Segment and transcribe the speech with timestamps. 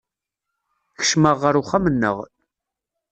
[0.97, 2.17] Kecmeɣ ɣer uxxam-nneɣ.